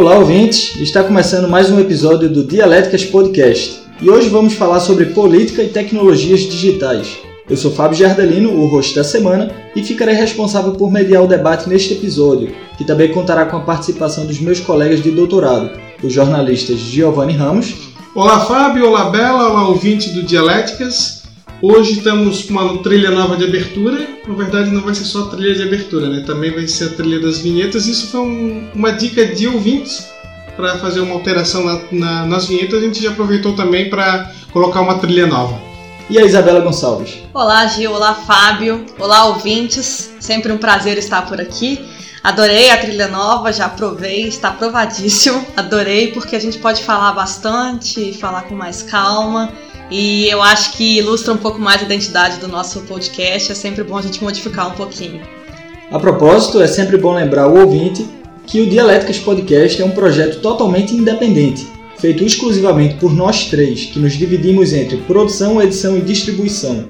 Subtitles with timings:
[0.00, 0.76] Olá, ouvintes!
[0.80, 5.68] Está começando mais um episódio do Dialéticas Podcast e hoje vamos falar sobre política e
[5.68, 7.18] tecnologias digitais.
[7.50, 11.68] Eu sou Fábio Giardelino, o host da semana, e ficarei responsável por mediar o debate
[11.68, 15.70] neste episódio, que também contará com a participação dos meus colegas de doutorado,
[16.02, 17.74] os jornalistas Giovanni Ramos.
[18.14, 18.86] Olá, Fábio!
[18.86, 19.50] Olá, Bela!
[19.50, 21.19] Olá, ouvinte do Dialéticas!
[21.62, 24.08] Hoje estamos com uma trilha nova de abertura.
[24.26, 26.24] Na verdade, não vai ser só a trilha de abertura, né?
[26.26, 27.86] Também vai ser a trilha das vinhetas.
[27.86, 30.08] Isso foi um, uma dica de ouvintes
[30.56, 32.78] para fazer uma alteração na, na, nas vinhetas.
[32.78, 35.60] A gente já aproveitou também para colocar uma trilha nova.
[36.08, 37.18] E a Isabela Gonçalves.
[37.34, 37.92] Olá, Gil.
[37.92, 38.86] Olá, Fábio.
[38.98, 40.14] Olá, ouvintes.
[40.18, 41.78] Sempre um prazer estar por aqui.
[42.24, 45.44] Adorei a trilha nova, já provei, está aprovadíssimo.
[45.54, 49.52] Adorei porque a gente pode falar bastante, falar com mais calma
[49.90, 53.50] e eu acho que ilustra um pouco mais a identidade do nosso podcast.
[53.50, 55.20] É sempre bom a gente modificar um pouquinho.
[55.90, 58.06] A propósito, é sempre bom lembrar o ouvinte
[58.46, 61.66] que o Dialéticas Podcast é um projeto totalmente independente,
[61.98, 66.88] feito exclusivamente por nós três, que nos dividimos entre produção, edição e distribuição.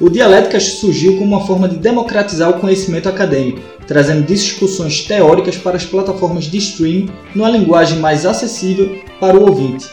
[0.00, 5.76] O Dialéticas surgiu como uma forma de democratizar o conhecimento acadêmico, trazendo discussões teóricas para
[5.76, 9.86] as plataformas de streaming numa linguagem mais acessível para o ouvinte.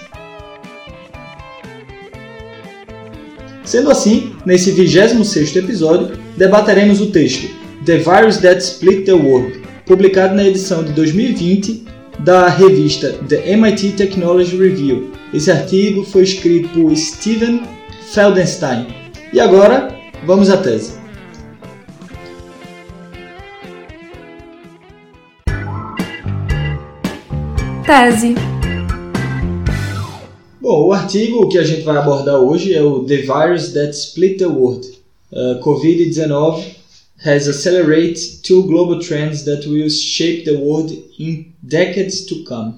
[3.65, 7.49] Sendo assim, nesse 26º episódio, debateremos o texto
[7.83, 11.83] The Virus That Split the World, publicado na edição de 2020
[12.19, 15.11] da revista The MIT Technology Review.
[15.33, 17.63] Esse artigo foi escrito por Steven
[18.13, 18.87] Feldenstein.
[19.33, 19.89] E agora,
[20.25, 20.93] vamos à tese.
[27.85, 28.54] Tese
[30.65, 34.39] Bom, o artigo que a gente vai abordar hoje é o The Virus That Split
[34.39, 34.87] the World.
[35.31, 36.63] Uh, Covid-19
[37.23, 42.73] has accelerated two global trends that will shape the world in decades to come.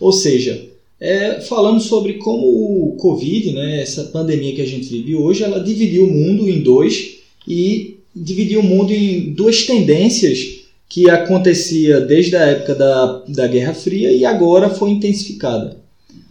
[0.00, 0.66] Ou seja,
[0.98, 5.62] é, falando sobre como o Covid, né, essa pandemia que a gente vive hoje, ela
[5.62, 10.38] dividiu o mundo em dois e dividiu o mundo em duas tendências
[10.88, 15.84] que acontecia desde a época da, da Guerra Fria e agora foi intensificada.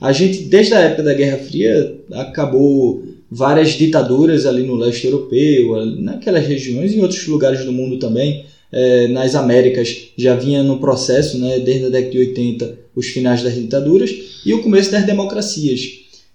[0.06, 5.84] A gente, desde a época da Guerra Fria, acabou várias ditaduras ali no leste europeu,
[5.96, 8.46] naquelas regiões e em outros lugares do mundo também.
[8.72, 13.42] É, nas Américas já vinha no processo, né, desde a década de 80, os finais
[13.42, 14.12] das ditaduras
[14.46, 15.82] e o começo das democracias.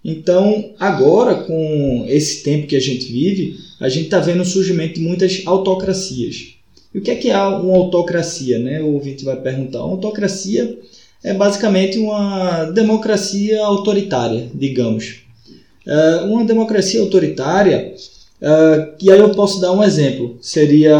[0.05, 4.95] Então, agora, com esse tempo que a gente vive, a gente está vendo o surgimento
[4.95, 6.55] de muitas autocracias.
[6.93, 8.59] E o que é que é uma autocracia?
[8.59, 8.83] Né?
[8.83, 9.85] O ouvinte vai perguntar.
[9.85, 10.77] Uma autocracia
[11.23, 15.21] é basicamente uma democracia autoritária, digamos.
[15.87, 17.95] Uh, uma democracia autoritária,
[18.41, 20.97] uh, e aí eu posso dar um exemplo, seria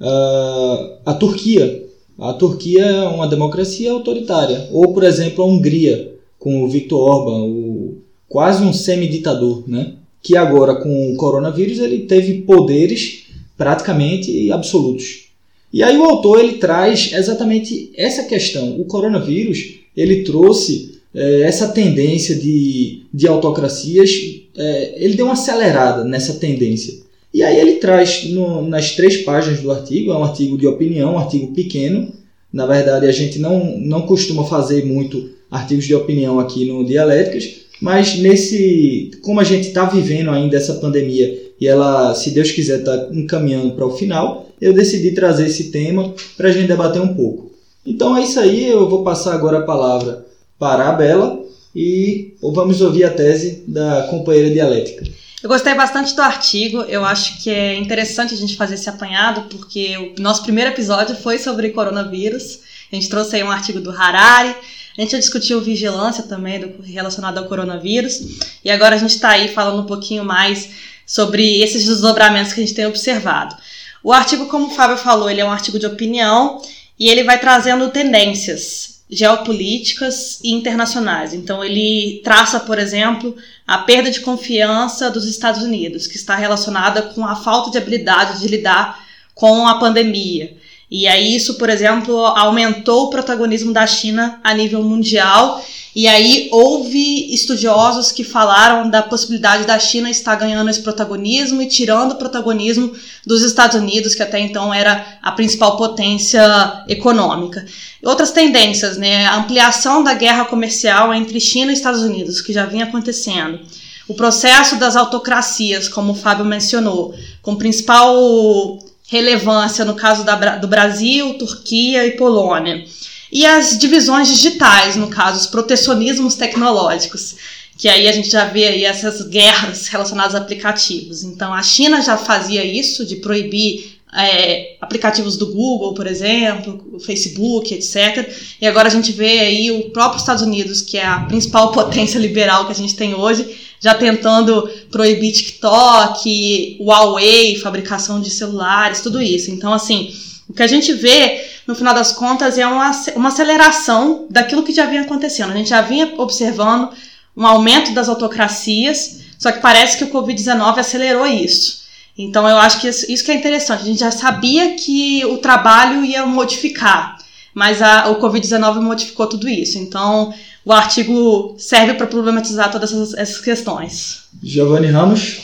[0.00, 1.82] uh, a Turquia.
[2.18, 4.68] A Turquia é uma democracia autoritária.
[4.70, 7.98] Ou, por exemplo, a Hungria, com o Viktor Orban, o,
[8.28, 9.94] quase um semi-ditador, né?
[10.22, 13.24] que agora, com o coronavírus, ele teve poderes
[13.56, 15.31] praticamente absolutos.
[15.72, 18.78] E aí o autor ele traz exatamente essa questão.
[18.80, 24.10] O coronavírus ele trouxe é, essa tendência de, de autocracias,
[24.56, 26.94] é, ele deu uma acelerada nessa tendência.
[27.32, 31.14] E aí ele traz no, nas três páginas do artigo, é um artigo de opinião,
[31.14, 32.12] um artigo pequeno.
[32.52, 37.62] Na verdade, a gente não, não costuma fazer muito artigos de opinião aqui no Dialéticas,
[37.80, 42.80] mas nesse, como a gente está vivendo ainda essa pandemia e ela, se Deus quiser,
[42.80, 47.14] está encaminhando para o final, eu decidi trazer esse tema para a gente debater um
[47.14, 47.50] pouco.
[47.84, 50.24] Então é isso aí, eu vou passar agora a palavra
[50.56, 55.04] para a Bela e vamos ouvir a tese da companheira dialética.
[55.42, 59.48] Eu gostei bastante do artigo, eu acho que é interessante a gente fazer esse apanhado,
[59.48, 62.60] porque o nosso primeiro episódio foi sobre coronavírus,
[62.92, 64.54] a gente trouxe aí um artigo do Harari,
[64.96, 68.20] a gente já discutiu vigilância também do, relacionado ao coronavírus,
[68.64, 70.68] e agora a gente está aí falando um pouquinho mais
[71.04, 73.56] sobre esses desdobramentos que a gente tem observado.
[74.02, 76.60] O artigo, como o Fábio falou, ele é um artigo de opinião
[76.98, 81.34] e ele vai trazendo tendências geopolíticas e internacionais.
[81.34, 87.02] Então, ele traça, por exemplo, a perda de confiança dos Estados Unidos, que está relacionada
[87.02, 89.04] com a falta de habilidade de lidar
[89.34, 90.56] com a pandemia.
[90.90, 95.62] E aí, isso, por exemplo, aumentou o protagonismo da China a nível mundial
[95.94, 101.66] e aí houve estudiosos que falaram da possibilidade da China estar ganhando esse protagonismo e
[101.66, 102.94] tirando o protagonismo
[103.26, 106.42] dos Estados Unidos, que até então era a principal potência
[106.88, 107.66] econômica.
[108.02, 109.26] Outras tendências, né?
[109.26, 113.60] A ampliação da guerra comercial entre China e Estados Unidos, que já vinha acontecendo.
[114.08, 118.78] O processo das autocracias, como o Fábio mencionou, com principal
[119.08, 122.82] relevância no caso da, do Brasil, Turquia e Polônia
[123.32, 127.36] e as divisões digitais, no caso, os protecionismos tecnológicos,
[127.78, 131.24] que aí a gente já vê aí essas guerras relacionadas a aplicativos.
[131.24, 137.72] Então, a China já fazia isso, de proibir é, aplicativos do Google, por exemplo, Facebook,
[137.72, 138.30] etc.
[138.60, 142.18] E agora a gente vê aí o próprio Estados Unidos, que é a principal potência
[142.18, 143.48] liberal que a gente tem hoje,
[143.80, 149.50] já tentando proibir TikTok, Huawei, fabricação de celulares, tudo isso.
[149.50, 150.14] Então, assim,
[150.52, 154.70] o que a gente vê, no final das contas, é uma, uma aceleração daquilo que
[154.70, 155.50] já vinha acontecendo.
[155.50, 156.90] A gente já vinha observando
[157.34, 161.84] um aumento das autocracias, só que parece que o Covid-19 acelerou isso.
[162.18, 163.80] Então eu acho que isso que é interessante.
[163.80, 167.16] A gente já sabia que o trabalho ia modificar,
[167.54, 169.78] mas a, o Covid-19 modificou tudo isso.
[169.78, 170.34] Então
[170.66, 174.24] o artigo serve para problematizar todas essas, essas questões.
[174.42, 175.38] Giovanni Ramos.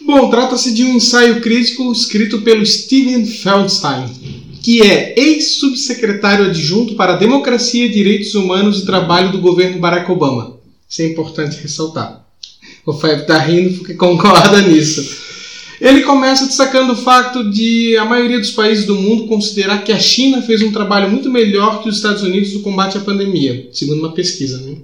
[0.00, 7.16] Bom, trata-se de um ensaio crítico escrito pelo Steven Feldstein, que é ex-subsecretário adjunto para
[7.16, 10.56] Democracia, Direitos Humanos e Trabalho do governo Barack Obama.
[10.88, 12.26] Isso é importante ressaltar.
[12.86, 15.22] O Fábio está rindo porque concorda nisso.
[15.78, 19.98] Ele começa destacando o fato de a maioria dos países do mundo considerar que a
[19.98, 23.98] China fez um trabalho muito melhor que os Estados Unidos no combate à pandemia, segundo
[23.98, 24.56] uma pesquisa.
[24.62, 24.76] Né?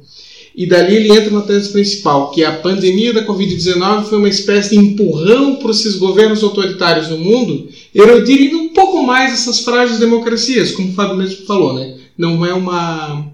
[0.55, 4.71] E dali ele entra na tese principal, que a pandemia da Covid-19 foi uma espécie
[4.71, 10.73] de empurrão para esses governos autoritários no mundo erodirem um pouco mais essas frágeis democracias,
[10.73, 11.97] como o Fábio mesmo falou, né?
[12.17, 13.27] Não é uma.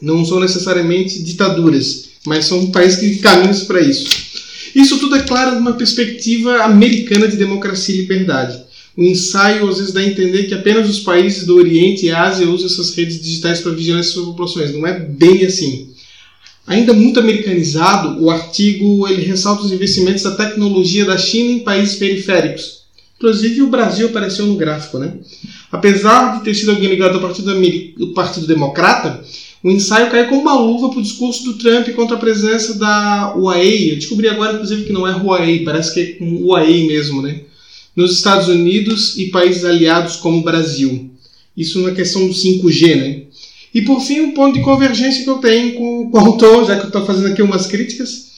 [0.00, 4.08] Não são necessariamente ditaduras, mas são países que caminham para isso.
[4.74, 8.62] Isso tudo é claro numa perspectiva americana de democracia e liberdade.
[8.96, 12.48] O ensaio às vezes dá a entender que apenas os países do Oriente e Ásia
[12.48, 14.72] usam essas redes digitais para vigilância sobre populações.
[14.72, 15.90] Não é bem assim.
[16.66, 21.96] Ainda muito americanizado, o artigo ele ressalta os investimentos da tecnologia da China em países
[21.96, 22.79] periféricos.
[23.20, 25.18] Inclusive o Brasil apareceu no gráfico, né?
[25.70, 27.52] Apesar de ter sido alguém ligado ao Partido,
[27.98, 29.22] do Partido Democrata,
[29.62, 33.34] o ensaio cai como uma luva para o discurso do Trump contra a presença da
[33.36, 33.90] Huawei.
[33.90, 37.42] Eu descobri agora, inclusive, que não é Huawei, parece que é com Huawei mesmo, né?
[37.94, 41.10] Nos Estados Unidos e países aliados como o Brasil.
[41.54, 43.22] Isso na questão do 5G, né?
[43.74, 46.84] E por fim, um ponto de convergência que eu tenho com o autor, já que
[46.84, 48.29] eu estou fazendo aqui umas críticas.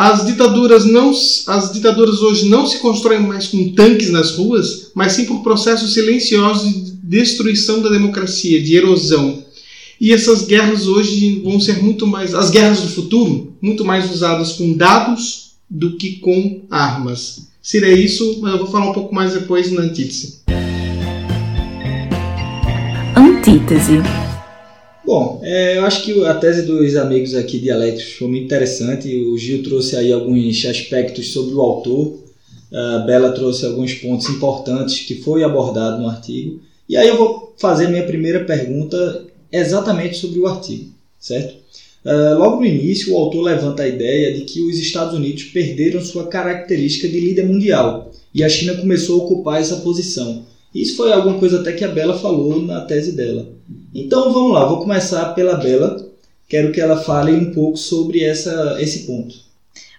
[0.00, 5.10] As ditaduras, não, as ditaduras hoje não se constroem mais com tanques nas ruas, mas
[5.10, 9.42] sim por processos silenciosos de destruição da democracia, de erosão.
[10.00, 14.52] E essas guerras hoje vão ser muito mais, as guerras do futuro, muito mais usadas
[14.52, 17.48] com dados do que com armas.
[17.60, 20.42] Seria isso, mas eu vou falar um pouco mais depois na antítese.
[23.16, 24.27] Antítese.
[25.08, 29.08] Bom, é, eu acho que a tese dos amigos aqui dialéticos foi muito interessante.
[29.24, 32.18] O Gil trouxe aí alguns aspectos sobre o autor.
[32.70, 36.60] A Bela trouxe alguns pontos importantes que foi abordado no artigo.
[36.86, 41.56] E aí eu vou fazer minha primeira pergunta exatamente sobre o artigo, certo?
[42.04, 46.02] Uh, logo no início, o autor levanta a ideia de que os Estados Unidos perderam
[46.02, 50.44] sua característica de líder mundial e a China começou a ocupar essa posição.
[50.80, 53.48] Isso foi alguma coisa até que a Bela falou na tese dela.
[53.92, 56.08] Então vamos lá, vou começar pela Bela.
[56.48, 59.34] Quero que ela fale um pouco sobre essa, esse ponto.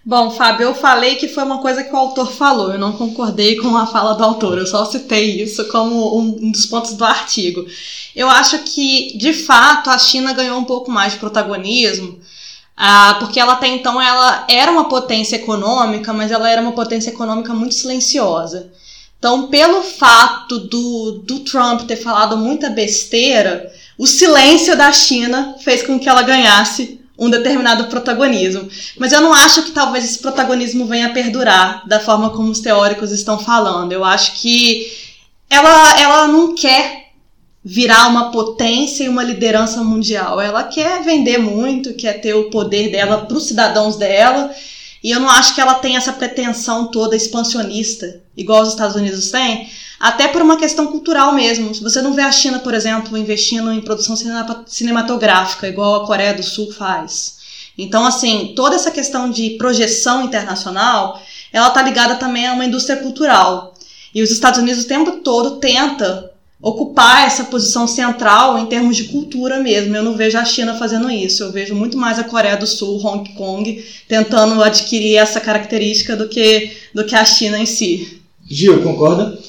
[0.06, 3.58] Bom, Fábio, eu falei que foi uma coisa que o autor falou, eu não concordei
[3.58, 7.66] com a fala do autor, eu só citei isso como um dos pontos do artigo.
[8.16, 12.18] Eu acho que, de fato, a China ganhou um pouco mais de protagonismo,
[12.76, 17.10] ah, porque ela até então ela era uma potência econômica, mas ela era uma potência
[17.10, 18.72] econômica muito silenciosa.
[19.20, 25.84] Então, pelo fato do, do Trump ter falado muita besteira, o silêncio da China fez
[25.84, 28.70] com que ela ganhasse um determinado protagonismo.
[28.98, 32.62] Mas eu não acho que talvez esse protagonismo venha a perdurar da forma como os
[32.62, 33.92] teóricos estão falando.
[33.92, 34.90] Eu acho que
[35.50, 37.10] ela, ela não quer
[37.64, 40.40] virar uma potência e uma liderança mundial.
[40.40, 44.50] Ela quer vender muito, quer ter o poder dela para os cidadãos dela.
[45.04, 49.32] E eu não acho que ela tem essa pretensão toda expansionista, igual os Estados Unidos
[49.32, 51.74] têm, até por uma questão cultural mesmo.
[51.74, 54.16] Você não vê a China, por exemplo, investindo em produção
[54.68, 57.40] cinematográfica, igual a Coreia do Sul faz.
[57.78, 62.98] Então, assim, toda essa questão de projeção internacional, ela está ligada também a uma indústria
[62.98, 63.74] cultural.
[64.14, 69.06] E os Estados Unidos o tempo todo tenta ocupar essa posição central em termos de
[69.06, 69.96] cultura mesmo.
[69.96, 71.44] Eu não vejo a China fazendo isso.
[71.44, 76.28] Eu vejo muito mais a Coreia do Sul, Hong Kong, tentando adquirir essa característica do
[76.28, 78.20] que, do que a China em si.
[78.50, 79.40] Gil, concorda?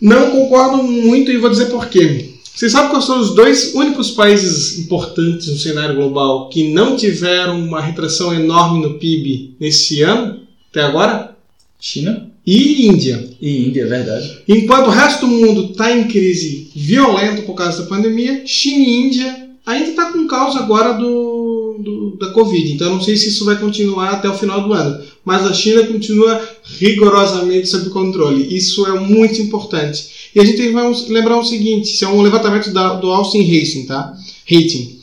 [0.00, 2.30] Não concordo muito e vou dizer por quê.
[2.54, 7.58] Vocês sabem quais são os dois únicos países importantes no cenário global que não tiveram
[7.58, 11.36] uma retração enorme no PIB nesse ano, até agora?
[11.80, 13.30] China e Índia.
[13.40, 14.42] E Índia, é verdade.
[14.46, 19.06] Enquanto o resto do mundo está em crise violenta por causa da pandemia, China e
[19.06, 22.72] Índia ainda está com causa agora do, do, da Covid.
[22.72, 25.02] Então eu não sei se isso vai continuar até o final do ano.
[25.24, 26.40] Mas a China continua
[26.78, 28.54] rigorosamente sob controle.
[28.54, 30.30] Isso é muito importante.
[30.34, 33.86] E a gente vai lembrar o seguinte: isso é um levantamento da, do Austin Racing,
[33.86, 34.14] tá?
[34.50, 34.98] Rating.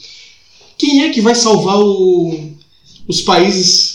[0.77, 2.51] Quem é que vai salvar o,
[3.07, 3.86] os países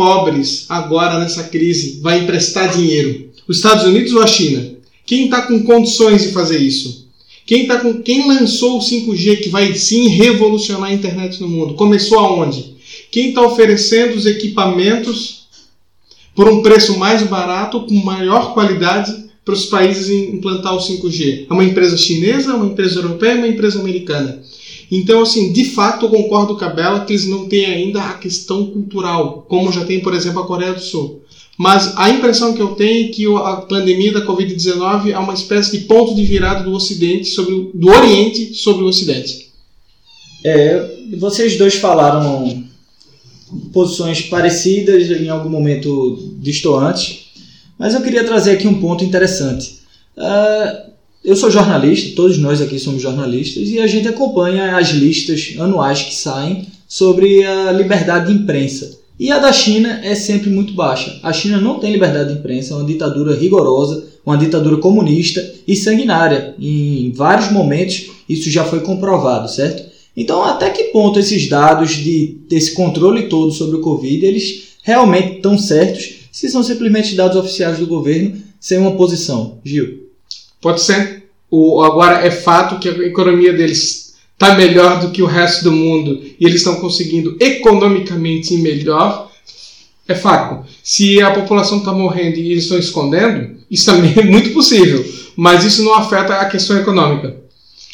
[0.00, 2.00] pobres agora nessa crise?
[2.00, 3.28] Vai emprestar dinheiro?
[3.46, 4.66] Os Estados Unidos ou a China?
[5.04, 7.06] Quem está com condições de fazer isso?
[7.44, 11.74] Quem, tá com, quem lançou o 5G que vai sim revolucionar a internet no mundo?
[11.74, 12.76] Começou aonde?
[13.10, 15.48] Quem está oferecendo os equipamentos
[16.34, 19.14] por um preço mais barato, com maior qualidade,
[19.44, 21.44] para os países implantar o 5G?
[21.50, 24.42] É uma empresa chinesa, uma empresa europeia, uma empresa americana?
[24.90, 28.14] Então, assim, de fato, eu concordo com a Bela que eles não têm ainda a
[28.14, 31.22] questão cultural, como já tem, por exemplo, a Coreia do Sul.
[31.56, 35.78] Mas a impressão que eu tenho é que a pandemia da Covid-19 é uma espécie
[35.78, 39.50] de ponto de virada do Ocidente sobre do Oriente sobre o Ocidente.
[40.42, 42.64] É, vocês dois falaram
[43.72, 47.26] posições parecidas, em algum momento distoantes,
[47.78, 49.80] mas eu queria trazer aqui um ponto interessante.
[50.16, 50.89] Uh,
[51.24, 56.02] eu sou jornalista, todos nós aqui somos jornalistas, e a gente acompanha as listas anuais
[56.02, 58.98] que saem sobre a liberdade de imprensa.
[59.18, 61.20] E a da China é sempre muito baixa.
[61.22, 65.76] A China não tem liberdade de imprensa, é uma ditadura rigorosa, uma ditadura comunista e
[65.76, 66.54] sanguinária.
[66.58, 69.90] Em vários momentos isso já foi comprovado, certo?
[70.16, 75.36] Então, até que ponto esses dados de desse controle todo sobre o Covid, eles realmente
[75.36, 79.58] estão certos, se são simplesmente dados oficiais do governo sem uma posição?
[79.62, 80.09] Gil?
[80.60, 81.30] Pode ser.
[81.50, 85.72] O, agora, é fato que a economia deles está melhor do que o resto do
[85.72, 89.30] mundo e eles estão conseguindo economicamente melhor,
[90.08, 90.66] é fato.
[90.82, 95.04] Se a população está morrendo e eles estão escondendo, isso também é muito possível,
[95.36, 97.36] mas isso não afeta a questão econômica.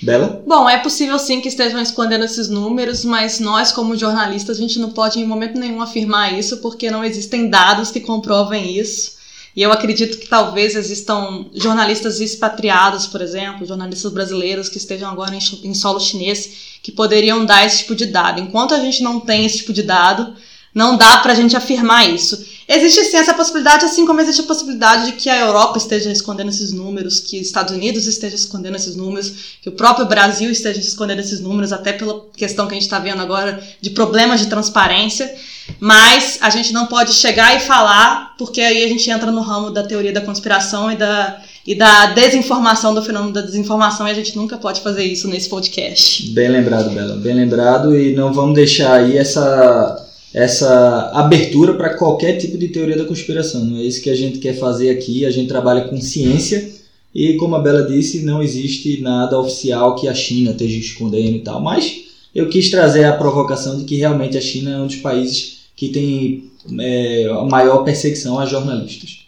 [0.02, 0.44] Bela?
[0.46, 4.78] Bom, é possível sim que estejam escondendo esses números, mas nós, como jornalistas, a gente
[4.78, 9.15] não pode em momento nenhum afirmar isso, porque não existem dados que comprovem isso.
[9.56, 15.34] E eu acredito que talvez existam jornalistas expatriados, por exemplo, jornalistas brasileiros que estejam agora
[15.34, 18.38] em, em solo chinês, que poderiam dar esse tipo de dado.
[18.38, 20.36] Enquanto a gente não tem esse tipo de dado,
[20.74, 22.44] não dá para a gente afirmar isso.
[22.68, 26.50] Existe sim essa possibilidade, assim como existe a possibilidade de que a Europa esteja escondendo
[26.50, 29.32] esses números, que os Estados Unidos estejam escondendo esses números,
[29.62, 32.98] que o próprio Brasil esteja escondendo esses números, até pela questão que a gente está
[32.98, 35.32] vendo agora de problemas de transparência.
[35.78, 39.70] Mas a gente não pode chegar e falar, porque aí a gente entra no ramo
[39.70, 44.14] da teoria da conspiração e da, e da desinformação, do fenômeno da desinformação, e a
[44.14, 46.30] gente nunca pode fazer isso nesse podcast.
[46.30, 52.36] Bem lembrado, Bela, bem lembrado, e não vamos deixar aí essa, essa abertura para qualquer
[52.36, 53.64] tipo de teoria da conspiração.
[53.64, 56.70] Não é isso que a gente quer fazer aqui, a gente trabalha com ciência,
[57.14, 61.40] e como a Bela disse, não existe nada oficial que a China esteja escondendo e
[61.40, 62.02] tal, mas
[62.34, 65.88] eu quis trazer a provocação de que realmente a China é um dos países que
[65.88, 69.20] tem é, maior perseguição a jornalistas.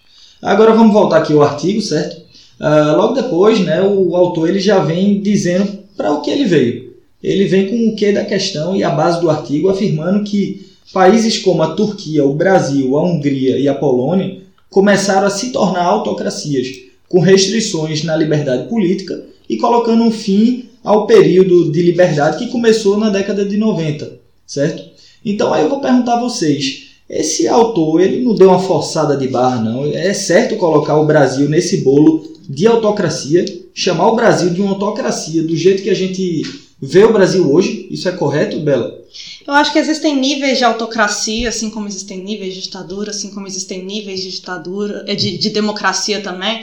[0.43, 2.29] Agora vamos voltar aqui ao artigo, certo?
[2.61, 6.93] Uh, logo depois, né, o autor ele já vem dizendo para o que ele veio.
[7.23, 11.39] Ele vem com o que da questão e a base do artigo afirmando que países
[11.39, 14.39] como a Turquia, o Brasil, a Hungria e a Polônia
[14.71, 16.69] começaram a se tornar autocracias,
[17.09, 22.99] com restrições na liberdade política e colocando um fim ao período de liberdade que começou
[22.99, 24.85] na década de 90, certo?
[25.25, 29.27] Então aí eu vou perguntar a vocês, esse autor ele não deu uma forçada de
[29.29, 29.87] barra não?
[29.87, 35.43] É certo colocar o Brasil nesse bolo de autocracia, chamar o Brasil de uma autocracia
[35.43, 36.43] do jeito que a gente
[36.81, 37.87] vê o Brasil hoje?
[37.91, 38.99] Isso é correto, Bela?
[39.47, 43.47] Eu acho que existem níveis de autocracia, assim como existem níveis de ditadura, assim como
[43.47, 46.63] existem níveis de ditadura, eh, de, de democracia também.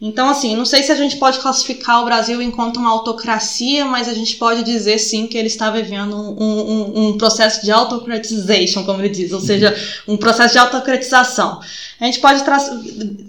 [0.00, 4.08] Então, assim, não sei se a gente pode classificar o Brasil enquanto uma autocracia, mas
[4.08, 8.84] a gente pode dizer sim que ele está vivendo um, um, um processo de autocratization,
[8.84, 9.74] como ele diz, ou seja,
[10.06, 11.60] um processo de autocratização.
[12.00, 12.42] A gente pode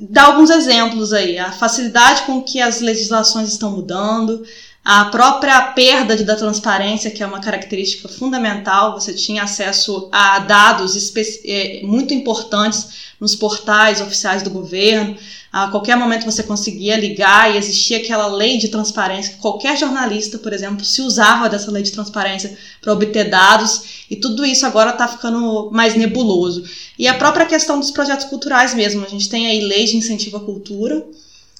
[0.09, 1.37] dar alguns exemplos aí.
[1.37, 4.43] A facilidade com que as legislações estão mudando,
[4.87, 11.11] a própria perda da transparência, que é uma característica fundamental, você tinha acesso a dados
[11.43, 12.89] eh, muito importantes
[13.19, 15.17] nos portais oficiais do governo.
[15.51, 19.37] A qualquer momento você conseguia ligar e existia aquela lei de transparência.
[19.41, 24.45] Qualquer jornalista, por exemplo, se usava dessa lei de transparência para obter dados, e tudo
[24.45, 26.63] isso agora está ficando mais nebuloso.
[26.99, 29.03] E a própria questão dos projetos culturais mesmo.
[29.03, 31.03] A gente tem aí lei de incentivo à cultura,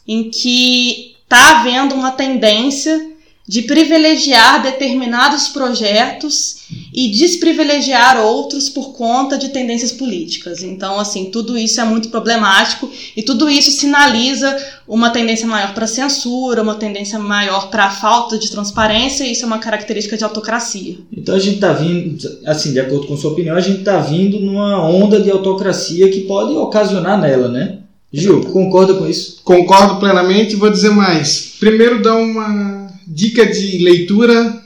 [0.08, 3.15] em que está havendo uma tendência
[3.48, 10.64] de privilegiar determinados projetos e desprivilegiar outros por conta de tendências políticas.
[10.64, 15.86] Então, assim, tudo isso é muito problemático e tudo isso sinaliza uma tendência maior para
[15.86, 20.98] censura, uma tendência maior para falta de transparência, e isso é uma característica de autocracia.
[21.16, 24.40] Então a gente está vindo, assim, de acordo com sua opinião, a gente está vindo
[24.40, 27.78] numa onda de autocracia que pode ocasionar nela, né?
[28.12, 29.42] Gil, concorda com isso?
[29.44, 30.56] Concordo plenamente.
[30.56, 31.56] Vou dizer mais.
[31.60, 34.62] Primeiro, dar uma dica de leitura,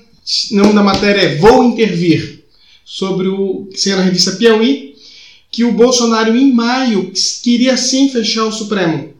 [0.51, 2.43] o nome da matéria é Vou Intervir,
[2.85, 4.95] sobre o que saiu na revista Piauí,
[5.51, 7.11] que o Bolsonaro em maio
[7.43, 9.13] queria sim fechar o Supremo.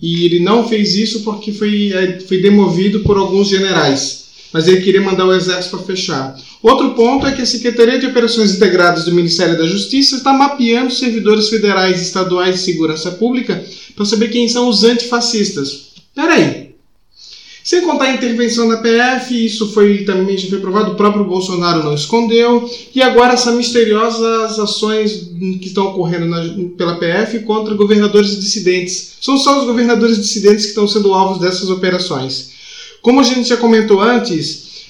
[0.00, 4.26] E ele não fez isso porque foi, é, foi demovido por alguns generais.
[4.52, 6.40] Mas ele queria mandar o exército para fechar.
[6.62, 10.92] Outro ponto é que a Secretaria de Operações Integradas do Ministério da Justiça está mapeando
[10.92, 13.62] servidores federais e estaduais de segurança pública
[13.94, 15.88] para saber quem são os antifascistas.
[16.14, 16.67] Peraí,
[17.68, 21.84] sem contar a intervenção da PF, isso foi também já foi provado, o próprio Bolsonaro
[21.84, 25.28] não escondeu, e agora essas misteriosas ações
[25.60, 26.40] que estão ocorrendo na,
[26.78, 29.18] pela PF contra governadores dissidentes.
[29.20, 32.52] São só os governadores dissidentes que estão sendo alvos dessas operações.
[33.02, 34.86] Como a gente já comentou antes,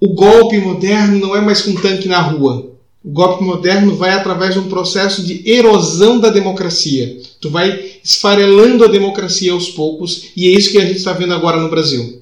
[0.00, 2.77] o golpe moderno não é mais com um tanque na rua.
[3.08, 7.18] O golpe moderno vai através de um processo de erosão da democracia.
[7.40, 11.32] Tu vai esfarelando a democracia aos poucos e é isso que a gente está vendo
[11.32, 12.20] agora no Brasil.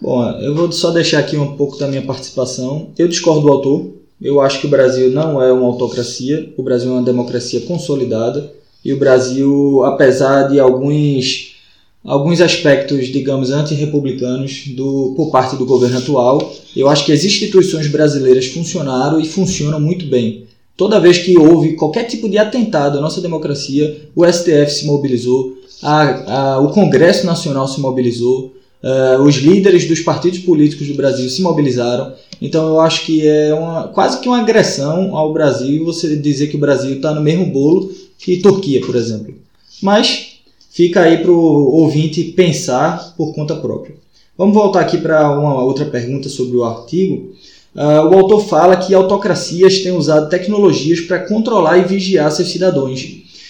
[0.00, 2.88] Bom, eu vou só deixar aqui um pouco da minha participação.
[2.98, 3.92] Eu discordo do autor.
[4.20, 6.52] Eu acho que o Brasil não é uma autocracia.
[6.56, 8.52] O Brasil é uma democracia consolidada.
[8.84, 11.59] E o Brasil, apesar de alguns,
[12.04, 17.86] alguns aspectos, digamos, antirrepublicanos do, por parte do governo atual, eu acho que as instituições
[17.86, 20.44] brasileiras funcionaram e funcionam muito bem.
[20.76, 25.58] Toda vez que houve qualquer tipo de atentado à nossa democracia, o STF se mobilizou,
[25.82, 31.28] a, a, o Congresso Nacional se mobilizou, uh, os líderes dos partidos políticos do Brasil
[31.28, 32.14] se mobilizaram.
[32.40, 36.56] Então eu acho que é uma, quase que uma agressão ao Brasil você dizer que
[36.56, 39.34] o Brasil está no mesmo bolo que Turquia, por exemplo.
[39.82, 40.29] Mas
[40.80, 43.94] fica aí para o ouvinte pensar por conta própria.
[44.36, 47.34] Vamos voltar aqui para uma outra pergunta sobre o artigo.
[47.74, 53.06] Uh, o autor fala que autocracias têm usado tecnologias para controlar e vigiar seus cidadãos.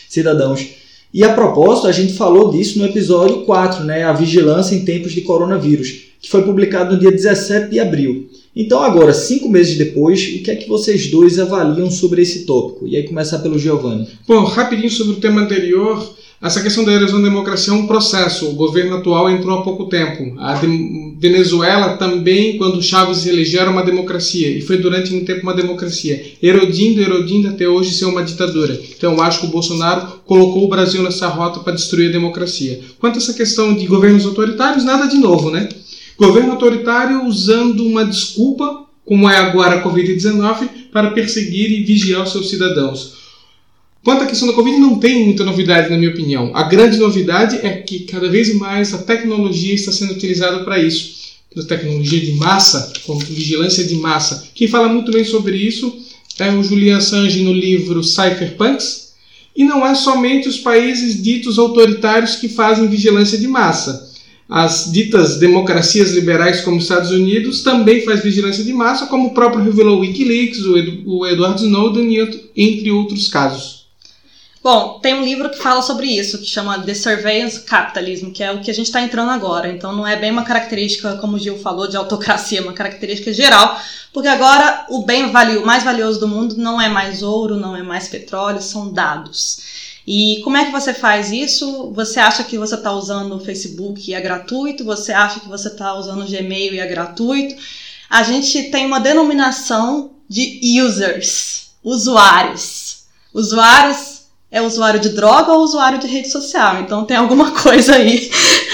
[0.08, 0.70] cidadãos.
[1.14, 5.12] E a propósito, a gente falou disso no episódio 4, né, a vigilância em tempos
[5.12, 8.28] de coronavírus, que foi publicado no dia 17 de abril.
[8.56, 12.88] Então, agora, cinco meses depois, o que é que vocês dois avaliam sobre esse tópico?
[12.88, 14.08] E aí, começar pelo Giovanni.
[14.26, 16.18] Bom, rapidinho sobre o tema anterior.
[16.42, 18.48] Essa questão da erosão da democracia é um processo.
[18.48, 20.34] O governo atual entrou há pouco tempo.
[20.38, 24.48] A Venezuela também, quando Chávez se elegeu, era uma democracia.
[24.48, 26.32] E foi durante muito tempo uma democracia.
[26.42, 28.80] Erodindo, erodindo até hoje ser uma ditadura.
[28.96, 32.80] Então eu acho que o Bolsonaro colocou o Brasil nessa rota para destruir a democracia.
[32.98, 35.68] Quanto a essa questão de governos autoritários, nada de novo, né?
[36.16, 42.32] Governo autoritário usando uma desculpa, como é agora a Covid-19, para perseguir e vigiar os
[42.32, 43.20] seus cidadãos.
[44.02, 46.50] Quanto à questão da Covid, não tem muita novidade, na minha opinião.
[46.54, 51.20] A grande novidade é que cada vez mais a tecnologia está sendo utilizada para isso.
[51.54, 54.48] A tecnologia de massa, como vigilância de massa.
[54.54, 55.98] Quem fala muito bem sobre isso
[56.38, 59.10] é o Julian Assange no livro Cypherpunks.
[59.54, 64.08] E não é somente os países ditos autoritários que fazem vigilância de massa.
[64.48, 69.34] As ditas democracias liberais como os Estados Unidos também faz vigilância de massa, como o
[69.34, 70.60] próprio revelou o Wikileaks,
[71.04, 72.16] o Edward Snowden,
[72.56, 73.79] entre outros casos.
[74.62, 78.52] Bom, tem um livro que fala sobre isso, que chama The Surveillance Capitalism, que é
[78.52, 79.72] o que a gente está entrando agora.
[79.72, 83.32] Então não é bem uma característica, como o Gil falou, de autocracia, é uma característica
[83.32, 83.80] geral,
[84.12, 87.82] porque agora o bem valio, mais valioso do mundo não é mais ouro, não é
[87.82, 89.90] mais petróleo, são dados.
[90.06, 91.90] E como é que você faz isso?
[91.94, 94.84] Você acha que você está usando o Facebook e é gratuito?
[94.84, 97.54] Você acha que você está usando o Gmail e é gratuito?
[98.10, 103.04] A gente tem uma denominação de users, usuários.
[103.32, 104.09] Usuários
[104.50, 106.80] é usuário de droga ou usuário de rede social.
[106.80, 108.30] Então tem alguma coisa aí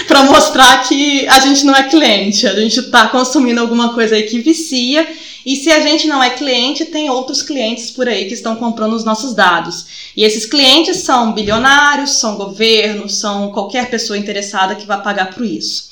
[0.09, 4.23] para mostrar que a gente não é cliente, a gente está consumindo alguma coisa aí
[4.23, 5.07] que vicia.
[5.45, 8.95] E se a gente não é cliente, tem outros clientes por aí que estão comprando
[8.95, 9.87] os nossos dados.
[10.17, 15.45] E esses clientes são bilionários, são governos, são qualquer pessoa interessada que vai pagar por
[15.45, 15.89] isso.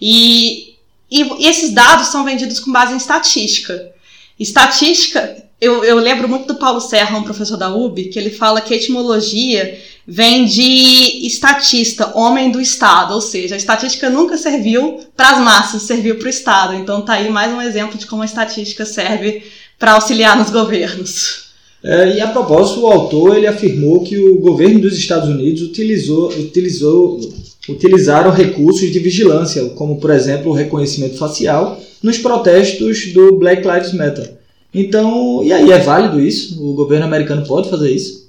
[0.00, 0.74] E,
[1.08, 3.92] e, e esses dados são vendidos com base em estatística.
[4.40, 8.60] Estatística eu, eu lembro muito do Paulo Serra, um professor da UB, que ele fala
[8.60, 15.30] que etimologia vem de estatista, homem do Estado, ou seja, a estatística nunca serviu para
[15.30, 16.74] as massas, serviu para o Estado.
[16.74, 19.42] Então tá aí mais um exemplo de como a estatística serve
[19.78, 21.46] para auxiliar nos governos.
[21.82, 26.28] É, e a propósito, o autor ele afirmou que o governo dos Estados Unidos utilizou,
[26.30, 27.20] utilizou
[27.68, 33.92] utilizaram recursos de vigilância, como por exemplo o reconhecimento facial, nos protestos do Black Lives
[33.92, 34.35] Matter.
[34.76, 36.62] Então, e aí, é válido isso?
[36.62, 38.26] O governo americano pode fazer isso?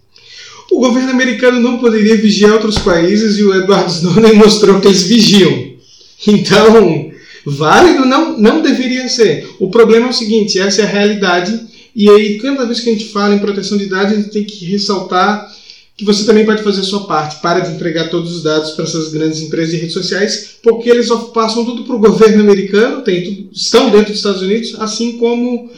[0.72, 5.04] O governo americano não poderia vigiar outros países e o Edward Snowden mostrou que eles
[5.04, 5.74] vigiam.
[6.26, 7.12] Então,
[7.46, 9.46] válido não, não deveria ser.
[9.60, 11.68] O problema é o seguinte: essa é a realidade.
[11.94, 14.46] E aí, cada vez que a gente fala em proteção de dados, a gente tem
[14.46, 15.54] que ressaltar
[15.98, 17.42] que você também pode fazer a sua parte.
[17.42, 21.10] Para de entregar todos os dados para essas grandes empresas de redes sociais, porque eles
[21.34, 25.70] passam tudo para o governo americano, tem estão dentro dos Estados Unidos, assim como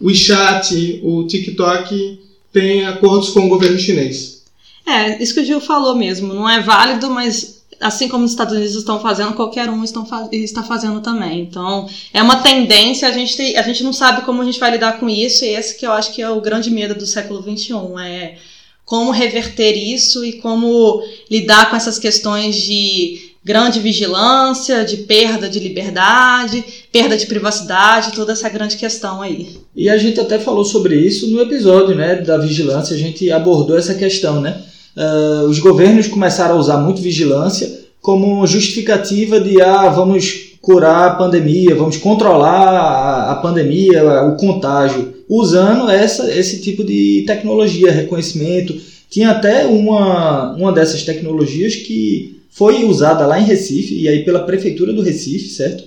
[0.00, 2.20] o WeChat, o TikTok
[2.52, 4.42] têm acordos com o governo chinês.
[4.86, 6.32] É, isso que o Gil falou mesmo.
[6.32, 10.62] Não é válido, mas assim como os Estados Unidos estão fazendo, qualquer um estão, está
[10.62, 11.40] fazendo também.
[11.40, 14.70] Então, é uma tendência, a gente, tem, a gente não sabe como a gente vai
[14.70, 17.42] lidar com isso, e esse que eu acho que é o grande medo do século
[17.42, 17.74] XXI.
[18.04, 18.38] É
[18.84, 25.58] como reverter isso e como lidar com essas questões de grande vigilância, de perda de
[25.58, 29.56] liberdade, perda de privacidade, toda essa grande questão aí.
[29.74, 33.78] E a gente até falou sobre isso no episódio né, da vigilância, a gente abordou
[33.78, 34.60] essa questão, né?
[34.94, 41.14] Uh, os governos começaram a usar muito vigilância como justificativa de ah, vamos curar a
[41.14, 48.74] pandemia, vamos controlar a, pandemia, o contágio usando essa, esse tipo de tecnologia, reconhecimento.
[49.08, 54.40] Tinha até uma, uma dessas tecnologias que foi usada lá em Recife, e aí pela
[54.40, 55.84] prefeitura do Recife, certo?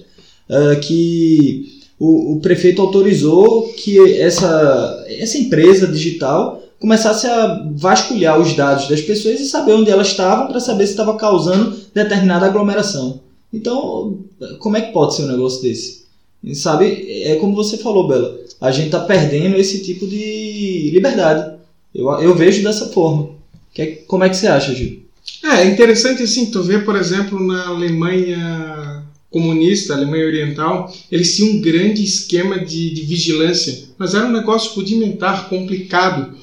[0.49, 8.53] Uh, que o, o, prefeito autorizou que essa, essa empresa digital começasse a vasculhar os
[8.53, 13.21] dados das pessoas e saber onde elas estavam para saber se estava causando determinada aglomeração.
[13.53, 14.17] Então,
[14.59, 16.01] como é que pode ser um negócio desse?
[16.43, 21.57] E sabe, é como você falou, Bela a gente está perdendo esse tipo de liberdade.
[21.93, 23.29] Eu, eu vejo dessa forma.
[23.73, 25.01] Que, como é que você acha, Gil?
[25.43, 31.61] É, interessante assim, tu vê, por exemplo, na Alemanha comunista, Alemanha Oriental, eles tinham um
[31.61, 36.35] grande esquema de, de vigilância, mas era um negócio rudimentar, complicado.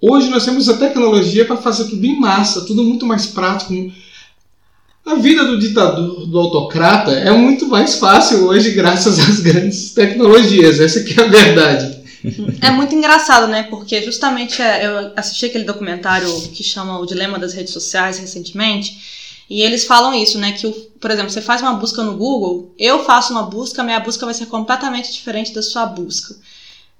[0.00, 3.72] Hoje nós temos a tecnologia para fazer tudo em massa, tudo muito mais prático.
[5.04, 10.80] A vida do ditador, do autocrata, é muito mais fácil hoje graças às grandes tecnologias.
[10.80, 12.01] Essa que é a verdade.
[12.60, 13.64] É muito engraçado, né?
[13.64, 19.22] Porque justamente é, eu assisti aquele documentário que chama O Dilema das Redes Sociais recentemente,
[19.50, 20.52] e eles falam isso, né?
[20.52, 24.24] Que, por exemplo, você faz uma busca no Google, eu faço uma busca, minha busca
[24.24, 26.34] vai ser completamente diferente da sua busca.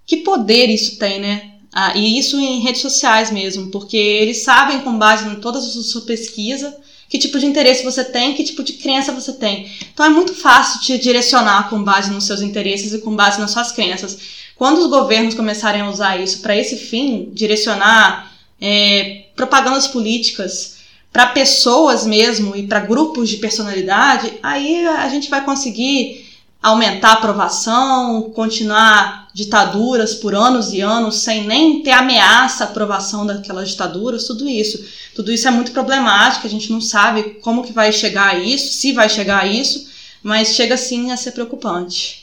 [0.07, 1.53] Que poder isso tem, né?
[1.73, 5.63] Ah, e isso em redes sociais mesmo, porque eles sabem, com base em toda a
[5.63, 6.77] sua pesquisa,
[7.09, 9.71] que tipo de interesse você tem, que tipo de crença você tem.
[9.93, 13.51] Então é muito fácil te direcionar com base nos seus interesses e com base nas
[13.53, 14.19] suas crenças.
[14.63, 20.77] Quando os governos começarem a usar isso para esse fim, direcionar é, propagandas políticas
[21.13, 26.31] para pessoas mesmo e para grupos de personalidade, aí a gente vai conseguir
[26.63, 33.27] aumentar a aprovação, continuar ditaduras por anos e anos sem nem ter ameaça à aprovação
[33.27, 34.79] daquelas ditaduras, tudo isso.
[35.13, 38.75] Tudo isso é muito problemático, a gente não sabe como que vai chegar a isso,
[38.75, 39.89] se vai chegar a isso,
[40.23, 42.22] mas chega sim a ser preocupante.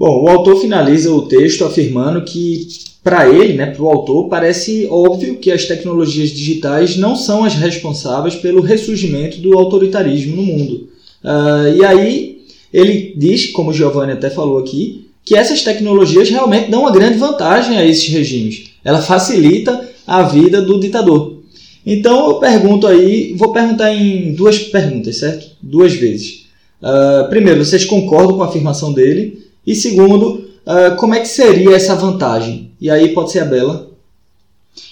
[0.00, 2.66] Bom, o autor finaliza o texto afirmando que
[3.04, 7.54] para ele, né, para o autor, parece óbvio que as tecnologias digitais não são as
[7.54, 10.88] responsáveis pelo ressurgimento do autoritarismo no mundo.
[11.22, 12.38] Uh, e aí
[12.72, 17.76] ele diz, como Giovanni até falou aqui, que essas tecnologias realmente dão uma grande vantagem
[17.76, 18.70] a esses regimes.
[18.82, 21.42] Ela facilita a vida do ditador.
[21.84, 25.50] Então eu pergunto aí, vou perguntar em duas perguntas, certo?
[25.60, 26.46] Duas vezes.
[26.80, 29.49] Uh, primeiro, vocês concordam com a afirmação dele?
[29.70, 32.72] E segundo, uh, como é que seria essa vantagem?
[32.80, 33.88] E aí pode ser a Bela.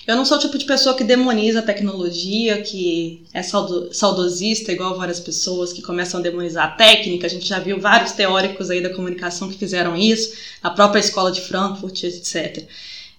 [0.07, 4.97] Eu não sou o tipo de pessoa que demoniza a tecnologia, que é saudosista, igual
[4.97, 7.27] várias pessoas que começam a demonizar a técnica.
[7.27, 11.33] A gente já viu vários teóricos aí da comunicação que fizeram isso, a própria escola
[11.33, 12.64] de Frankfurt, etc.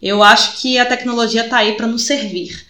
[0.01, 2.65] Eu acho que a tecnologia está aí para nos servir.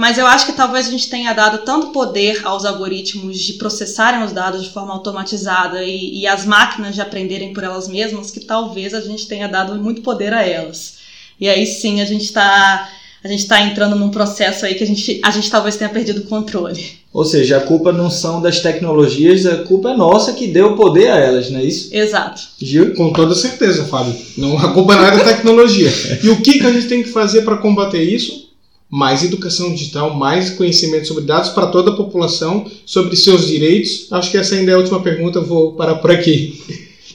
[0.00, 4.24] Mas eu acho que talvez a gente tenha dado tanto poder aos algoritmos de processarem
[4.24, 8.40] os dados de forma automatizada e, e as máquinas de aprenderem por elas mesmas, que
[8.40, 10.94] talvez a gente tenha dado muito poder a elas.
[11.38, 12.88] E aí sim a gente está
[13.22, 16.20] a gente está entrando num processo aí que a gente, a gente talvez tenha perdido
[16.20, 16.92] o controle.
[17.12, 21.10] Ou seja, a culpa não são das tecnologias, a culpa é nossa que deu poder
[21.10, 21.94] a elas, não é isso?
[21.94, 22.40] Exato.
[22.58, 22.94] Gil?
[22.94, 24.16] Com toda certeza, Fábio.
[24.38, 25.92] Não, a culpa não é da tecnologia.
[26.24, 28.48] e o que, que a gente tem que fazer para combater isso?
[28.90, 34.08] Mais educação digital, mais conhecimento sobre dados para toda a população, sobre seus direitos.
[34.10, 36.60] Acho que essa ainda é a última pergunta, vou parar por aqui.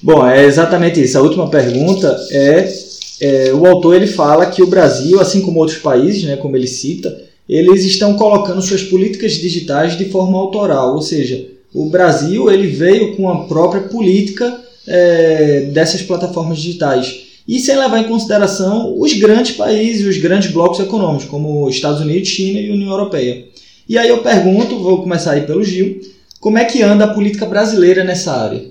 [0.01, 1.17] Bom, é exatamente isso.
[1.17, 2.85] A última pergunta é
[3.19, 6.67] é, o autor ele fala que o Brasil, assim como outros países, né, como ele
[6.67, 12.67] cita, eles estão colocando suas políticas digitais de forma autoral, ou seja, o Brasil ele
[12.67, 19.13] veio com a própria política é, dessas plataformas digitais e sem levar em consideração os
[19.13, 23.47] grandes países, os grandes blocos econômicos, como Estados Unidos, China e União Europeia.
[23.87, 26.01] E aí eu pergunto, vou começar aí pelo Gil,
[26.39, 28.65] como é que anda a política brasileira nessa área?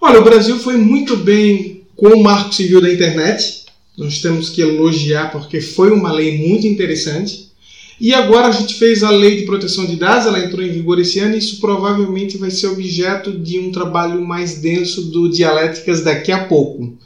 [0.00, 3.62] Olha, o Brasil foi muito bem com o Marco Civil da Internet.
[3.96, 7.52] Nós temos que elogiar porque foi uma lei muito interessante.
[8.00, 10.98] E agora a gente fez a lei de proteção de dados, ela entrou em vigor
[10.98, 16.02] esse ano e isso provavelmente vai ser objeto de um trabalho mais denso do Dialéticas
[16.02, 16.98] daqui a pouco.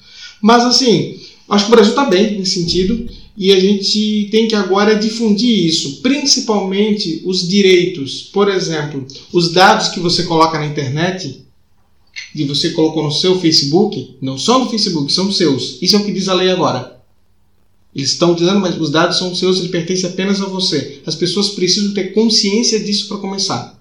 [0.47, 4.55] Mas assim, acho que o Brasil está bem nesse sentido e a gente tem que
[4.55, 8.23] agora difundir isso, principalmente os direitos.
[8.33, 11.45] Por exemplo, os dados que você coloca na internet,
[12.33, 15.79] que você colocou no seu Facebook, não são do Facebook, são seus.
[15.83, 16.97] Isso é o que diz a lei agora.
[17.93, 21.03] Eles estão dizendo, mas os dados são seus, eles pertencem apenas a você.
[21.05, 23.76] As pessoas precisam ter consciência disso para começar.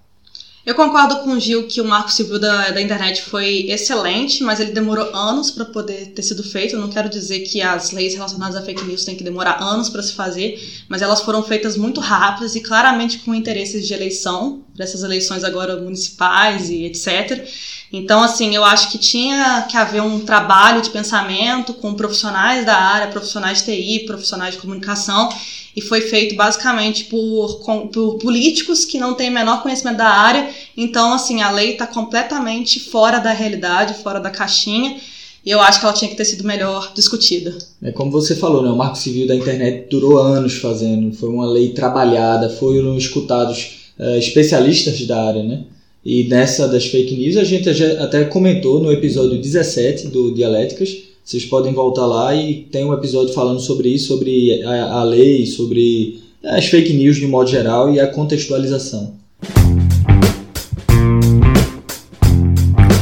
[0.65, 4.59] Eu concordo com o Gil que o marco civil da, da internet foi excelente, mas
[4.59, 6.73] ele demorou anos para poder ter sido feito.
[6.75, 9.89] Eu não quero dizer que as leis relacionadas a fake news têm que demorar anos
[9.89, 14.63] para se fazer, mas elas foram feitas muito rápidas e claramente com interesses de eleição,
[14.75, 17.47] dessas eleições agora municipais e etc.
[17.93, 22.75] Então, assim, eu acho que tinha que haver um trabalho de pensamento com profissionais da
[22.75, 25.29] área, profissionais de TI, profissionais de comunicação,
[25.75, 27.59] e foi feito basicamente por,
[27.91, 30.49] por políticos que não têm menor conhecimento da área.
[30.77, 34.97] Então, assim, a lei está completamente fora da realidade, fora da caixinha.
[35.45, 37.55] E eu acho que ela tinha que ter sido melhor discutida.
[37.83, 38.69] É como você falou, né?
[38.69, 41.13] O Marco Civil da Internet durou anos fazendo.
[41.13, 45.63] Foi uma lei trabalhada, foram escutados uh, especialistas da área, né?
[46.03, 51.43] E nessa das fake news a gente até comentou no episódio 17 do Dialéticas vocês
[51.43, 56.19] podem voltar lá e tem um episódio falando sobre isso, sobre a, a lei, sobre
[56.43, 59.15] as fake news de modo geral e a contextualização.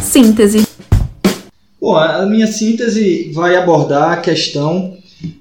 [0.02, 0.66] Síntese.
[1.82, 4.96] Bom, a minha síntese vai abordar a questão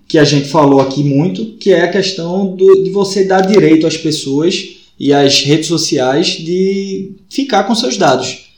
[0.09, 3.87] que a gente falou aqui muito, que é a questão do, de você dar direito
[3.87, 8.52] às pessoas e às redes sociais de ficar com seus dados.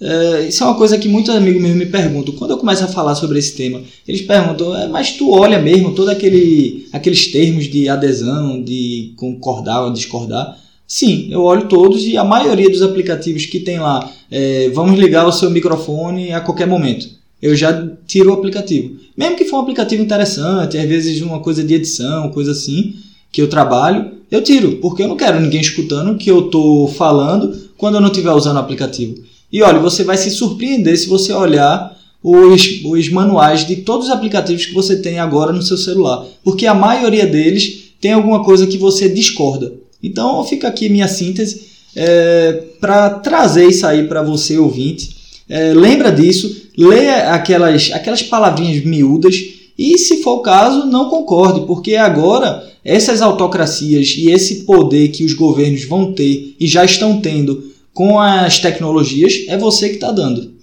[0.00, 2.34] É, isso é uma coisa que muitos amigos meus me perguntam.
[2.34, 5.92] Quando eu começo a falar sobre esse tema, eles perguntam, é, mas tu olha mesmo
[5.92, 10.56] todos aquele, aqueles termos de adesão, de concordar ou discordar?
[10.86, 15.26] Sim, eu olho todos e a maioria dos aplicativos que tem lá, é, vamos ligar
[15.26, 17.08] o seu microfone a qualquer momento.
[17.42, 18.96] Eu já tiro o aplicativo.
[19.16, 22.94] Mesmo que for um aplicativo interessante, às vezes uma coisa de edição, coisa assim,
[23.30, 26.88] que eu trabalho, eu tiro, porque eu não quero ninguém escutando o que eu estou
[26.88, 29.16] falando quando eu não estiver usando o aplicativo.
[29.52, 34.12] E olha, você vai se surpreender se você olhar os, os manuais de todos os
[34.12, 38.66] aplicativos que você tem agora no seu celular, porque a maioria deles tem alguma coisa
[38.66, 39.72] que você discorda.
[40.02, 45.16] Então fica aqui minha síntese é, para trazer isso aí para você ouvinte.
[45.48, 49.36] É, lembra disso, lê aquelas, aquelas palavrinhas miúdas
[49.78, 55.24] e, se for o caso, não concorde, porque agora essas autocracias e esse poder que
[55.24, 57.64] os governos vão ter e já estão tendo
[57.98, 60.54] com as tecnologias, é você que está dando.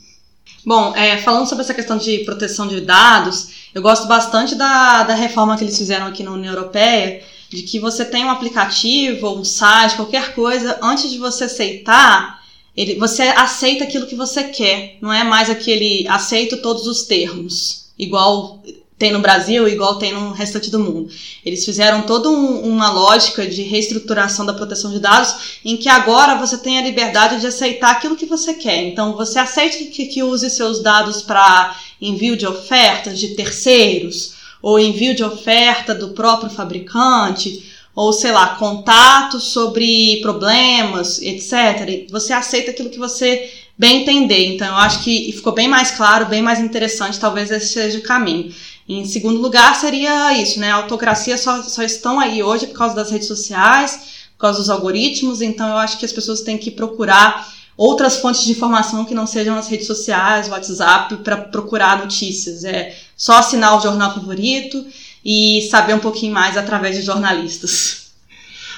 [0.66, 5.16] Bom, é, falando sobre essa questão de proteção de dados, eu gosto bastante da, da
[5.16, 9.44] reforma que eles fizeram aqui na União Europeia, de que você tem um aplicativo um
[9.44, 12.42] site, qualquer coisa, antes de você aceitar,
[12.74, 17.88] ele, você aceita aquilo que você quer, não é mais aquele aceito todos os termos,
[18.00, 18.64] igual
[18.98, 21.10] tem no Brasil igual tem no restante do mundo.
[21.46, 26.36] Eles fizeram toda um, uma lógica de reestruturação da proteção de dados em que agora
[26.36, 28.84] você tem a liberdade de aceitar aquilo que você quer.
[28.84, 34.80] Então você aceita que, que use seus dados para envio de ofertas de terceiros ou
[34.80, 42.06] envio de oferta do próprio fabricante ou sei lá, contatos sobre problemas, etc.
[42.12, 44.54] Você aceita aquilo que você bem entender.
[44.54, 48.04] Então eu acho que ficou bem mais claro, bem mais interessante, talvez esse seja o
[48.04, 48.54] caminho.
[48.88, 50.70] Em segundo lugar, seria isso, né?
[50.72, 55.42] Autocracia só, só estão aí hoje por causa das redes sociais, por causa dos algoritmos,
[55.42, 59.26] então eu acho que as pessoas têm que procurar outras fontes de informação que não
[59.26, 62.64] sejam as redes sociais, WhatsApp, para procurar notícias.
[62.64, 64.86] É só assinar o jornal favorito
[65.24, 68.05] e saber um pouquinho mais através de jornalistas.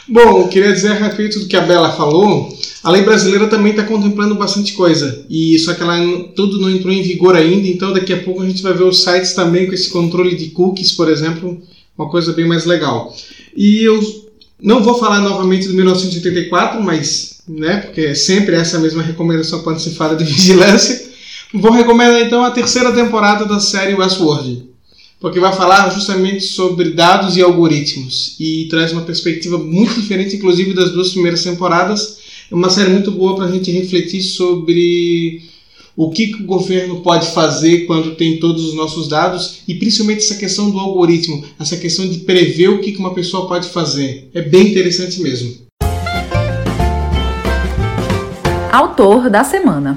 [0.09, 2.49] Bom, eu queria dizer a respeito do que a Bela falou,
[2.81, 5.97] a lei brasileira também está contemplando bastante coisa, e só que ela
[6.33, 9.03] tudo não entrou em vigor ainda, então daqui a pouco a gente vai ver os
[9.03, 11.61] sites também com esse controle de cookies, por exemplo,
[11.97, 13.13] uma coisa bem mais legal.
[13.53, 13.99] E eu
[14.61, 19.79] não vou falar novamente do 1984, mas, né, porque é sempre essa mesma recomendação quando
[19.79, 21.05] se fala de vigilância.
[21.53, 24.69] Vou recomendar então a terceira temporada da série Westworld.
[25.19, 30.73] Porque vai falar justamente sobre dados e algoritmos e traz uma perspectiva muito diferente, inclusive
[30.73, 32.19] das duas primeiras temporadas.
[32.51, 35.41] É uma série muito boa para a gente refletir sobre
[35.95, 40.19] o que, que, o governo pode fazer quando tem todos os nossos dados e principalmente
[40.19, 44.29] essa questão do algoritmo, essa questão de prever o que, que uma pessoa pode fazer.
[44.33, 45.65] É bem interessante mesmo.
[48.71, 49.95] Autor da semana.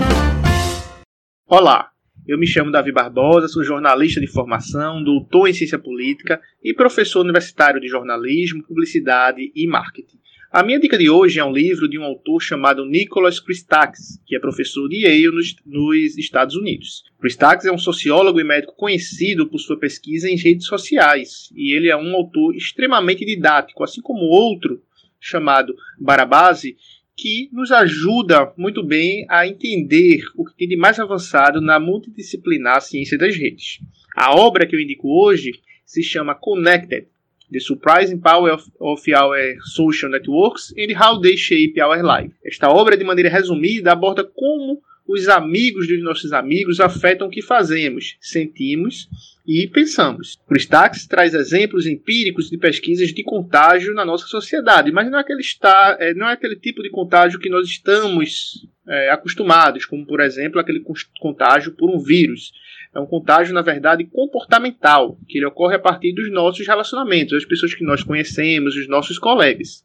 [1.47, 1.91] Olá,
[2.27, 7.23] eu me chamo Davi Barbosa, sou jornalista de formação, doutor em ciência política e professor
[7.23, 10.19] universitário de jornalismo, publicidade e marketing.
[10.53, 14.35] A minha dica de hoje é um livro de um autor chamado Nicholas Christakis, que
[14.35, 17.05] é professor de Yale nos, nos Estados Unidos.
[17.21, 21.89] Christakis é um sociólogo e médico conhecido por sua pesquisa em redes sociais, e ele
[21.89, 24.83] é um autor extremamente didático, assim como outro
[25.21, 26.77] chamado Barabasi,
[27.17, 32.81] que nos ajuda muito bem a entender o que tem de mais avançado na multidisciplinar
[32.81, 33.79] ciência das redes.
[34.17, 35.53] A obra que eu indico hoje
[35.85, 37.07] se chama Connected:
[37.51, 39.37] The Surprising Power of, Our
[39.75, 42.35] Social Networks and How They Shape Our Life.
[42.45, 44.81] Esta obra, de maneira resumida, aborda como
[45.13, 49.09] os amigos dos nossos amigos afetam o que fazemos, sentimos
[49.47, 50.39] e pensamos.
[50.57, 55.41] Stax traz exemplos empíricos de pesquisas de contágio na nossa sociedade, mas não é aquele,
[55.41, 60.21] está, é, não é aquele tipo de contágio que nós estamos é, acostumados, como por
[60.21, 60.83] exemplo aquele
[61.21, 62.53] contágio por um vírus.
[62.95, 67.45] É um contágio, na verdade, comportamental, que ele ocorre a partir dos nossos relacionamentos, as
[67.45, 69.85] pessoas que nós conhecemos, os nossos colegas.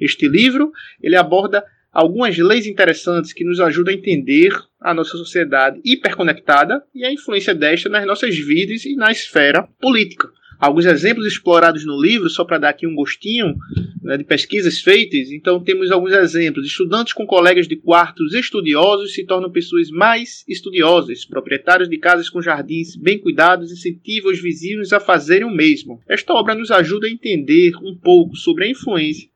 [0.00, 1.64] Este livro ele aborda
[1.96, 7.54] algumas leis interessantes que nos ajudam a entender a nossa sociedade hiperconectada e a influência
[7.54, 10.28] desta nas nossas vidas e na esfera política.
[10.58, 13.54] Alguns exemplos explorados no livro, só para dar aqui um gostinho
[14.02, 15.30] né, de pesquisas feitas.
[15.30, 16.66] Então, temos alguns exemplos.
[16.66, 21.24] Estudantes com colegas de quartos estudiosos se tornam pessoas mais estudiosas.
[21.24, 26.00] Proprietários de casas com jardins bem cuidados incentivam os vizinhos a fazerem o mesmo.
[26.06, 29.28] Esta obra nos ajuda a entender um pouco sobre a influência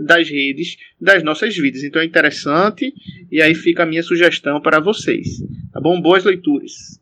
[0.00, 1.82] das redes das nossas vidas.
[1.84, 2.92] Então é interessante
[3.30, 5.42] e aí fica a minha sugestão para vocês.
[5.72, 6.00] Tá bom?
[6.00, 6.98] Boas leituras.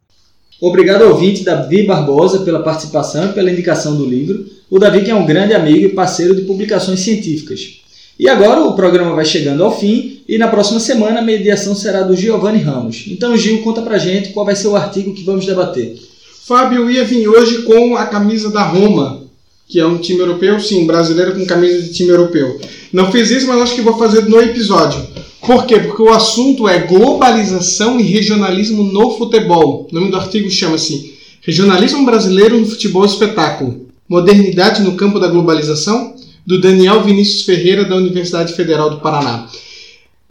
[0.60, 4.44] Obrigado ouvinte Davi Barbosa pela participação e pela indicação do livro.
[4.68, 7.80] O Davi que é um grande amigo e parceiro de publicações científicas.
[8.18, 12.02] E agora o programa vai chegando ao fim e na próxima semana a mediação será
[12.02, 13.04] do Giovanni Ramos.
[13.06, 15.96] Então Gil, conta pra gente qual vai ser o artigo que vamos debater.
[16.44, 19.27] Fábio ia vir hoje com a camisa da Roma,
[19.68, 22.58] que é um time europeu, sim, brasileiro com camisa de time europeu.
[22.90, 25.06] Não fiz isso, mas acho que vou fazer no episódio.
[25.42, 25.78] Por quê?
[25.78, 29.86] Porque o assunto é globalização e regionalismo no futebol.
[29.90, 33.88] O nome do artigo chama-se Regionalismo Brasileiro no Futebol Espetáculo.
[34.08, 36.14] Modernidade no campo da globalização,
[36.46, 39.48] do Daniel Vinícius Ferreira, da Universidade Federal do Paraná.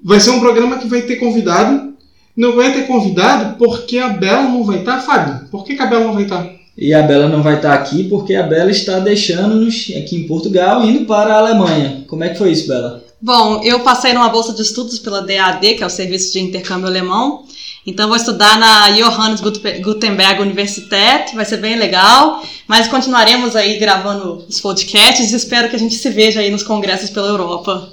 [0.03, 1.93] Vai ser um programa que vai ter convidado.
[2.35, 5.47] Não vai ter convidado porque a Bela não vai estar, Fábio.
[5.49, 6.56] Por que, que a Bela não vai estar?
[6.77, 10.83] E a Bela não vai estar aqui porque a Bela está deixando-nos aqui em Portugal
[10.85, 12.03] indo para a Alemanha.
[12.07, 13.03] Como é que foi isso, Bela?
[13.19, 16.85] Bom, eu passei numa bolsa de estudos pela DAD, que é o Serviço de Intercâmbio
[16.85, 17.45] Alemão.
[17.85, 22.43] Então vou estudar na Johannes Gutenberg Universität, vai ser bem legal.
[22.67, 26.63] Mas continuaremos aí gravando os podcasts e espero que a gente se veja aí nos
[26.63, 27.89] congressos pela Europa.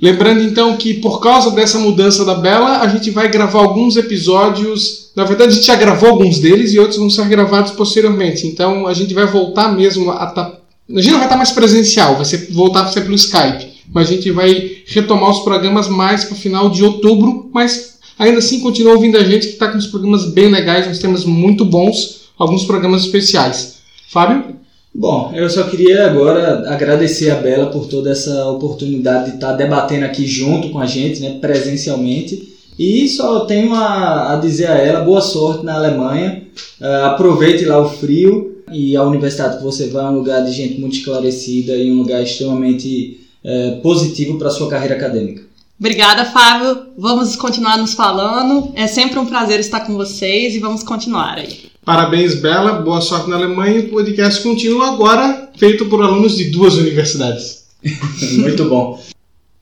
[0.00, 5.10] Lembrando então que por causa dessa mudança da Bela, a gente vai gravar alguns episódios.
[5.16, 8.46] Na verdade, a gente já gravou alguns deles e outros vão ser gravados posteriormente.
[8.46, 10.54] Então a gente vai voltar mesmo a tá...
[10.88, 13.72] A gente não vai estar mais presencial, vai ser, voltar a ser pelo Skype.
[13.92, 17.50] Mas a gente vai retomar os programas mais para final de outubro.
[17.52, 21.00] Mas ainda assim continua ouvindo a gente que está com uns programas bem legais, uns
[21.00, 23.78] temas muito bons, alguns programas especiais.
[24.08, 24.56] Fábio?
[24.98, 30.04] Bom, eu só queria agora agradecer a Bela por toda essa oportunidade de estar debatendo
[30.04, 32.56] aqui junto com a gente, né, presencialmente.
[32.76, 36.42] E só tenho a, a dizer a ela boa sorte na Alemanha.
[36.80, 40.50] Uh, aproveite lá o frio e a universidade que você vai é um lugar de
[40.50, 45.44] gente muito esclarecida e um lugar extremamente uh, positivo para sua carreira acadêmica.
[45.78, 46.87] Obrigada, Fábio.
[47.00, 48.72] Vamos continuar nos falando.
[48.74, 51.70] É sempre um prazer estar com vocês e vamos continuar aí.
[51.84, 52.72] Parabéns, Bela.
[52.72, 53.82] Boa sorte na Alemanha.
[53.82, 57.66] O podcast continua agora, feito por alunos de duas universidades.
[58.38, 59.00] Muito bom.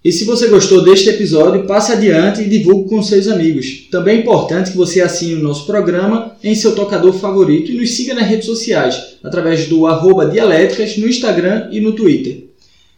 [0.03, 3.87] E se você gostou deste episódio, passe adiante e divulgue com seus amigos.
[3.91, 7.91] Também é importante que você assine o nosso programa em seu tocador favorito e nos
[7.91, 12.45] siga nas redes sociais, através do arroba Dialéticas no Instagram e no Twitter.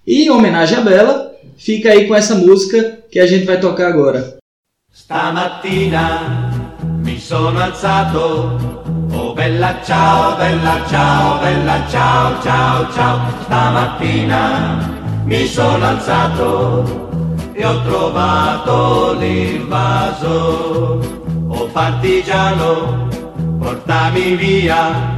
[0.07, 1.28] E em homenagem a Bela,
[1.59, 4.39] fica aí com essa música que a gente vai tocar agora.
[4.91, 6.51] Stamattina
[7.05, 8.87] mi sono alzato
[9.21, 13.19] Oh bella ciao, bella ciao, bella ciao, ciao, ciao.
[13.43, 21.01] Stamattina mi sono alzato e ho trovato l'invaso.
[21.49, 23.09] Oh partigiano,
[23.59, 25.18] portami via,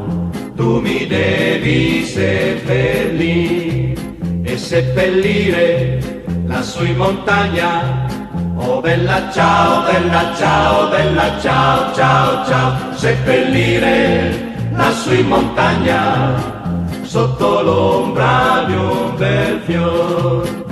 [0.55, 3.93] tu mi devi seppellire
[4.43, 8.07] e seppellire lassù in montagna.
[8.55, 16.59] Oh bella ciao, bella ciao, bella ciao, ciao, ciao, seppellire lassù in montagna
[17.01, 20.70] sotto l'ombra di un bel fiore.